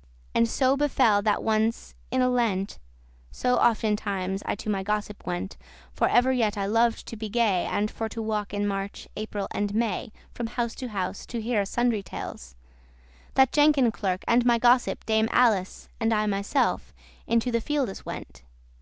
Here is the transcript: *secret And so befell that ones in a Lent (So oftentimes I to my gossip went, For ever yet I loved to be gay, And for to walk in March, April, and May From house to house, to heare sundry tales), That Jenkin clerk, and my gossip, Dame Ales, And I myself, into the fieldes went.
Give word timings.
*secret 0.02 0.30
And 0.36 0.48
so 0.48 0.76
befell 0.78 1.20
that 1.20 1.42
ones 1.42 1.94
in 2.10 2.22
a 2.22 2.30
Lent 2.30 2.78
(So 3.30 3.56
oftentimes 3.56 4.42
I 4.46 4.54
to 4.54 4.70
my 4.70 4.82
gossip 4.82 5.26
went, 5.26 5.58
For 5.92 6.08
ever 6.08 6.32
yet 6.32 6.56
I 6.56 6.64
loved 6.64 7.04
to 7.06 7.18
be 7.18 7.28
gay, 7.28 7.66
And 7.66 7.90
for 7.90 8.08
to 8.08 8.22
walk 8.22 8.54
in 8.54 8.66
March, 8.66 9.08
April, 9.14 9.46
and 9.50 9.74
May 9.74 10.10
From 10.32 10.46
house 10.46 10.74
to 10.76 10.88
house, 10.88 11.26
to 11.26 11.42
heare 11.42 11.66
sundry 11.66 12.02
tales), 12.02 12.56
That 13.34 13.52
Jenkin 13.52 13.92
clerk, 13.92 14.24
and 14.26 14.46
my 14.46 14.56
gossip, 14.56 15.04
Dame 15.04 15.28
Ales, 15.34 15.90
And 16.00 16.14
I 16.14 16.24
myself, 16.24 16.94
into 17.26 17.52
the 17.52 17.60
fieldes 17.60 18.06
went. 18.06 18.42